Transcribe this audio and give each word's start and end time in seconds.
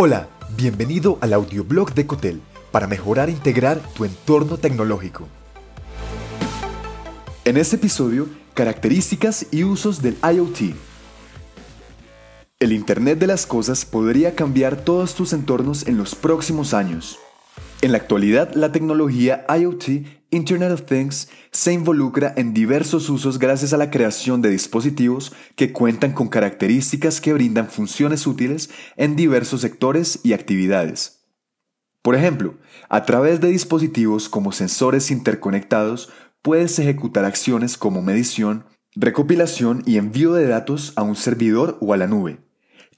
Hola, 0.00 0.28
bienvenido 0.56 1.18
al 1.20 1.32
audioblog 1.32 1.92
de 1.92 2.06
Cotel 2.06 2.40
para 2.70 2.86
mejorar 2.86 3.28
e 3.28 3.32
integrar 3.32 3.80
tu 3.96 4.04
entorno 4.04 4.56
tecnológico. 4.56 5.26
En 7.44 7.56
este 7.56 7.74
episodio, 7.74 8.28
características 8.54 9.46
y 9.50 9.64
usos 9.64 10.00
del 10.00 10.16
IoT. 10.22 10.76
El 12.60 12.72
Internet 12.72 13.18
de 13.18 13.26
las 13.26 13.44
Cosas 13.44 13.84
podría 13.84 14.36
cambiar 14.36 14.76
todos 14.76 15.16
tus 15.16 15.32
entornos 15.32 15.88
en 15.88 15.98
los 15.98 16.14
próximos 16.14 16.74
años. 16.74 17.18
En 17.82 17.90
la 17.90 17.98
actualidad, 17.98 18.54
la 18.54 18.70
tecnología 18.70 19.44
IoT, 19.48 20.06
Internet 20.30 20.72
of 20.72 20.82
Things, 20.82 21.28
se 21.52 21.72
involucra 21.72 22.34
en 22.36 22.52
diversos 22.52 23.08
usos 23.08 23.38
gracias 23.38 23.72
a 23.72 23.78
la 23.78 23.90
creación 23.90 24.42
de 24.42 24.50
dispositivos 24.50 25.32
que 25.56 25.72
cuentan 25.72 26.12
con 26.12 26.28
características 26.28 27.22
que 27.22 27.32
brindan 27.32 27.70
funciones 27.70 28.26
útiles 28.26 28.68
en 28.96 29.16
diversos 29.16 29.62
sectores 29.62 30.20
y 30.22 30.34
actividades. 30.34 31.24
Por 32.02 32.14
ejemplo, 32.14 32.56
a 32.90 33.04
través 33.04 33.40
de 33.40 33.48
dispositivos 33.48 34.28
como 34.28 34.52
sensores 34.52 35.10
interconectados, 35.10 36.10
puedes 36.42 36.78
ejecutar 36.78 37.24
acciones 37.24 37.78
como 37.78 38.02
medición, 38.02 38.66
recopilación 38.94 39.82
y 39.86 39.96
envío 39.96 40.34
de 40.34 40.46
datos 40.46 40.92
a 40.96 41.02
un 41.02 41.16
servidor 41.16 41.78
o 41.80 41.94
a 41.94 41.96
la 41.96 42.06
nube 42.06 42.38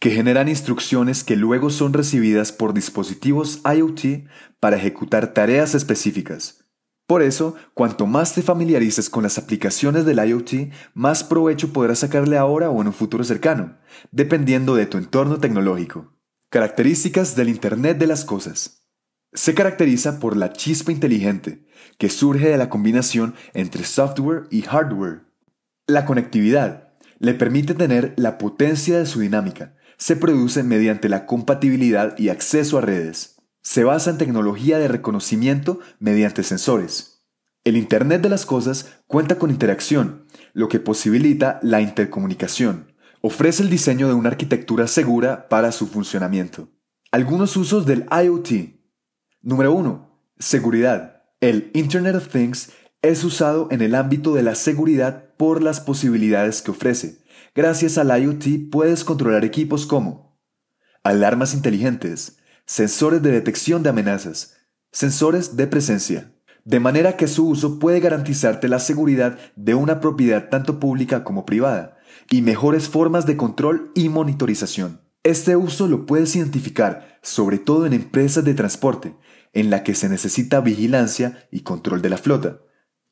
que 0.01 0.11
generan 0.11 0.49
instrucciones 0.49 1.25
que 1.25 1.37
luego 1.37 1.69
son 1.69 1.93
recibidas 1.93 2.53
por 2.53 2.73
dispositivos 2.73 3.61
IoT 3.65 4.27
para 4.59 4.79
ejecutar 4.79 5.35
tareas 5.35 5.75
específicas. 5.75 6.65
Por 7.11 7.25
eso, 7.25 7.57
cuanto 7.75 8.07
más 8.07 8.35
te 8.35 8.41
familiarices 8.41 9.11
con 9.11 9.25
las 9.25 9.37
aplicaciones 9.37 10.05
del 10.05 10.25
IoT, 10.25 10.71
más 10.95 11.25
provecho 11.25 11.73
podrás 11.73 11.99
sacarle 11.99 12.37
ahora 12.37 12.71
o 12.71 12.81
en 12.81 12.87
un 12.87 12.93
futuro 12.93 13.25
cercano, 13.25 13.79
dependiendo 14.13 14.77
de 14.77 14.87
tu 14.87 14.97
entorno 14.97 15.39
tecnológico. 15.39 16.15
Características 16.51 17.35
del 17.35 17.49
Internet 17.49 17.99
de 17.99 18.07
las 18.07 18.25
Cosas. 18.25 18.87
Se 19.33 19.55
caracteriza 19.55 20.21
por 20.21 20.37
la 20.37 20.53
chispa 20.53 20.93
inteligente, 20.93 21.67
que 21.99 22.11
surge 22.11 22.49
de 22.49 22.57
la 22.57 22.71
combinación 22.71 23.35
entre 23.55 23.83
software 23.83 24.45
y 24.53 24.63
hardware. 24.63 25.25
La 25.89 26.07
conectividad 26.07 26.93
le 27.19 27.35
permite 27.35 27.75
tener 27.75 28.15
la 28.19 28.39
potencia 28.39 29.01
de 29.01 29.07
su 29.07 29.19
dinámica, 29.19 29.75
se 29.97 30.15
produce 30.15 30.63
mediante 30.63 31.09
la 31.09 31.27
compatibilidad 31.27 32.17
y 32.19 32.29
acceso 32.29 32.79
a 32.79 32.83
redes. 32.83 33.40
Se 33.71 33.85
basa 33.85 34.11
en 34.11 34.19
tecnología 34.19 34.81
de 34.81 34.89
reconocimiento 34.89 35.79
mediante 36.01 36.43
sensores. 36.43 37.23
El 37.63 37.77
Internet 37.77 38.21
de 38.21 38.29
las 38.29 38.45
Cosas 38.45 38.99
cuenta 39.07 39.39
con 39.39 39.49
interacción, 39.49 40.27
lo 40.55 40.67
que 40.67 40.81
posibilita 40.81 41.61
la 41.63 41.81
intercomunicación. 41.81 42.97
Ofrece 43.21 43.63
el 43.63 43.71
diseño 43.71 44.09
de 44.09 44.15
una 44.15 44.31
arquitectura 44.31 44.89
segura 44.89 45.49
para 45.49 45.71
su 45.71 45.87
funcionamiento. 45.87 46.69
Algunos 47.13 47.57
usos 47.57 47.87
del 47.87 48.07
IoT. 48.11 48.75
Número 49.41 49.73
1. 49.73 50.21
Seguridad. 50.41 51.23
El 51.41 51.71
Internet 51.73 52.17
of 52.17 52.27
Things 52.27 52.73
es 53.03 53.23
usado 53.23 53.69
en 53.71 53.83
el 53.83 53.95
ámbito 53.95 54.35
de 54.35 54.43
la 54.43 54.57
seguridad 54.57 55.33
por 55.37 55.63
las 55.63 55.79
posibilidades 55.79 56.61
que 56.61 56.73
ofrece 56.73 57.23
Gracias 57.55 57.99
al 57.99 58.21
IoT 58.21 58.69
puedes 58.69 59.05
controlar 59.05 59.45
equipos 59.45 59.87
como 59.87 60.41
alarmas 61.05 61.55
inteligentes, 61.55 62.40
sensores 62.71 63.21
de 63.21 63.33
detección 63.33 63.83
de 63.83 63.91
amenazas, 63.91 64.55
sensores 64.93 65.57
de 65.57 65.67
presencia, 65.67 66.33
de 66.65 66.79
manera 66.79 67.17
que 67.17 67.27
su 67.27 67.49
uso 67.49 67.81
puede 67.81 67.99
garantizarte 67.99 68.69
la 68.69 68.79
seguridad 68.79 69.41
de 69.57 69.75
una 69.75 69.99
propiedad 69.99 70.51
tanto 70.51 70.79
pública 70.79 71.25
como 71.25 71.45
privada 71.45 71.99
y 72.31 72.43
mejores 72.43 72.89
formas 72.89 73.27
de 73.27 73.37
control 73.37 73.91
y 73.97 74.09
monitorización. 74.09 75.01
Este 75.25 75.57
uso 75.57 75.89
lo 75.89 76.07
puedes 76.07 76.37
identificar 76.37 77.19
sobre 77.23 77.59
todo 77.59 77.87
en 77.87 77.93
empresas 77.93 78.45
de 78.45 78.55
transporte, 78.55 79.17
en 79.53 79.69
la 79.69 79.83
que 79.83 79.97
se 79.97 80.09
necesita 80.09 80.61
vigilancia 80.61 81.49
y 81.51 81.63
control 81.63 82.03
de 82.03 82.11
la 82.11 82.19
flota, 82.19 82.61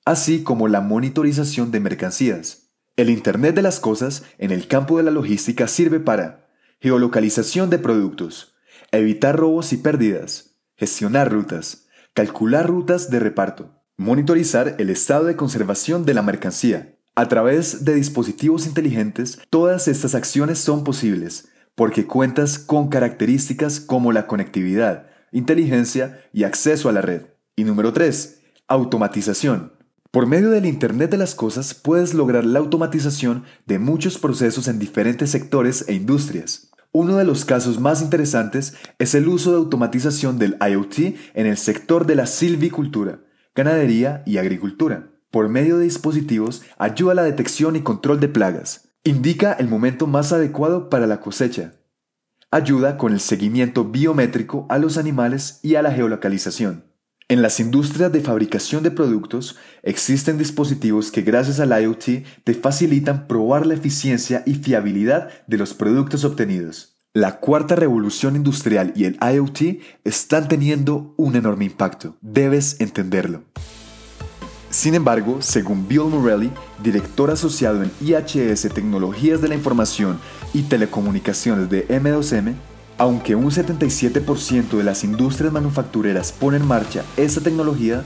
así 0.04 0.44
como 0.44 0.68
la 0.68 0.82
monitorización 0.82 1.72
de 1.72 1.80
mercancías. 1.80 2.70
El 2.94 3.10
Internet 3.10 3.56
de 3.56 3.62
las 3.62 3.80
Cosas 3.80 4.22
en 4.38 4.52
el 4.52 4.68
campo 4.68 4.98
de 4.98 5.02
la 5.02 5.10
logística 5.10 5.66
sirve 5.66 5.98
para 5.98 6.48
geolocalización 6.80 7.70
de 7.70 7.80
productos, 7.80 8.54
evitar 8.92 9.36
robos 9.36 9.72
y 9.72 9.76
pérdidas, 9.76 10.56
gestionar 10.76 11.32
rutas, 11.32 11.86
calcular 12.14 12.66
rutas 12.66 13.10
de 13.10 13.20
reparto, 13.20 13.82
monitorizar 13.96 14.76
el 14.78 14.90
estado 14.90 15.24
de 15.24 15.36
conservación 15.36 16.04
de 16.04 16.14
la 16.14 16.22
mercancía. 16.22 16.96
A 17.14 17.28
través 17.28 17.84
de 17.84 17.94
dispositivos 17.94 18.66
inteligentes, 18.66 19.40
todas 19.50 19.88
estas 19.88 20.14
acciones 20.14 20.58
son 20.58 20.84
posibles 20.84 21.48
porque 21.78 22.08
cuentas 22.08 22.58
con 22.58 22.88
características 22.88 23.78
como 23.78 24.10
la 24.10 24.26
conectividad, 24.26 25.06
inteligencia 25.30 26.24
y 26.32 26.42
acceso 26.42 26.88
a 26.88 26.92
la 26.92 27.02
red. 27.02 27.26
Y 27.54 27.62
número 27.62 27.92
3. 27.92 28.40
Automatización. 28.66 29.74
Por 30.10 30.26
medio 30.26 30.50
del 30.50 30.66
Internet 30.66 31.12
de 31.12 31.18
las 31.18 31.36
Cosas 31.36 31.74
puedes 31.74 32.14
lograr 32.14 32.44
la 32.44 32.58
automatización 32.58 33.44
de 33.66 33.78
muchos 33.78 34.18
procesos 34.18 34.66
en 34.66 34.80
diferentes 34.80 35.30
sectores 35.30 35.84
e 35.86 35.94
industrias. 35.94 36.72
Uno 37.00 37.16
de 37.16 37.24
los 37.24 37.44
casos 37.44 37.78
más 37.78 38.02
interesantes 38.02 38.74
es 38.98 39.14
el 39.14 39.28
uso 39.28 39.52
de 39.52 39.58
automatización 39.58 40.36
del 40.36 40.56
IoT 40.60 41.14
en 41.34 41.46
el 41.46 41.56
sector 41.56 42.06
de 42.06 42.16
la 42.16 42.26
silvicultura, 42.26 43.20
ganadería 43.54 44.24
y 44.26 44.38
agricultura. 44.38 45.12
Por 45.30 45.48
medio 45.48 45.78
de 45.78 45.84
dispositivos 45.84 46.64
ayuda 46.76 47.12
a 47.12 47.14
la 47.14 47.22
detección 47.22 47.76
y 47.76 47.82
control 47.82 48.18
de 48.18 48.26
plagas. 48.26 48.88
Indica 49.04 49.52
el 49.52 49.68
momento 49.68 50.08
más 50.08 50.32
adecuado 50.32 50.90
para 50.90 51.06
la 51.06 51.20
cosecha. 51.20 51.74
Ayuda 52.50 52.98
con 52.98 53.12
el 53.12 53.20
seguimiento 53.20 53.84
biométrico 53.84 54.66
a 54.68 54.78
los 54.78 54.98
animales 54.98 55.60
y 55.62 55.76
a 55.76 55.82
la 55.82 55.92
geolocalización. 55.92 56.87
En 57.30 57.42
las 57.42 57.60
industrias 57.60 58.10
de 58.10 58.22
fabricación 58.22 58.82
de 58.82 58.90
productos 58.90 59.56
existen 59.82 60.38
dispositivos 60.38 61.12
que 61.12 61.20
gracias 61.20 61.60
al 61.60 61.78
IoT 61.78 62.24
te 62.42 62.54
facilitan 62.54 63.26
probar 63.26 63.66
la 63.66 63.74
eficiencia 63.74 64.42
y 64.46 64.54
fiabilidad 64.54 65.28
de 65.46 65.58
los 65.58 65.74
productos 65.74 66.24
obtenidos. 66.24 66.96
La 67.12 67.38
cuarta 67.38 67.76
revolución 67.76 68.34
industrial 68.34 68.94
y 68.96 69.04
el 69.04 69.18
IoT 69.20 69.78
están 70.04 70.48
teniendo 70.48 71.12
un 71.18 71.36
enorme 71.36 71.66
impacto. 71.66 72.16
Debes 72.22 72.80
entenderlo. 72.80 73.42
Sin 74.70 74.94
embargo, 74.94 75.42
según 75.42 75.86
Bill 75.86 76.04
Morelli, 76.04 76.50
director 76.82 77.30
asociado 77.30 77.82
en 77.82 77.90
IHS 78.00 78.70
Tecnologías 78.72 79.42
de 79.42 79.48
la 79.48 79.54
Información 79.54 80.18
y 80.54 80.62
Telecomunicaciones 80.62 81.68
de 81.68 81.86
M2M, 81.88 82.54
aunque 82.98 83.36
un 83.36 83.50
77% 83.50 84.76
de 84.76 84.84
las 84.84 85.04
industrias 85.04 85.52
manufactureras 85.52 86.32
pone 86.32 86.56
en 86.56 86.66
marcha 86.66 87.04
esta 87.16 87.40
tecnología, 87.40 88.04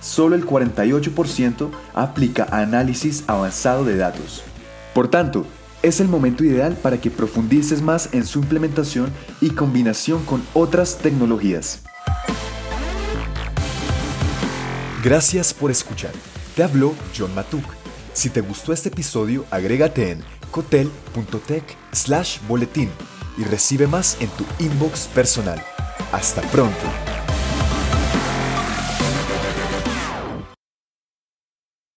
solo 0.00 0.34
el 0.34 0.44
48% 0.44 1.70
aplica 1.94 2.48
análisis 2.50 3.22
avanzado 3.28 3.84
de 3.84 3.96
datos. 3.96 4.42
Por 4.94 5.08
tanto, 5.08 5.46
es 5.82 6.00
el 6.00 6.08
momento 6.08 6.44
ideal 6.44 6.74
para 6.74 7.00
que 7.00 7.10
profundices 7.10 7.82
más 7.82 8.08
en 8.12 8.26
su 8.26 8.40
implementación 8.40 9.10
y 9.40 9.50
combinación 9.50 10.24
con 10.24 10.42
otras 10.54 10.98
tecnologías. 10.98 11.82
Gracias 15.02 15.54
por 15.54 15.70
escuchar. 15.70 16.12
Te 16.54 16.62
habló 16.62 16.94
John 17.16 17.34
Matuk. 17.34 17.64
Si 18.12 18.28
te 18.28 18.40
gustó 18.40 18.72
este 18.72 18.90
episodio, 18.90 19.44
agrégate 19.50 20.12
en 20.12 20.20
cotel.tech 20.50 21.64
slash 21.92 22.38
boletín 22.46 22.90
y 23.36 23.44
recibe 23.44 23.86
más 23.86 24.16
en 24.20 24.28
tu 24.30 24.44
inbox 24.58 25.08
personal. 25.14 25.62
Hasta 26.12 26.42
pronto. 26.42 27.11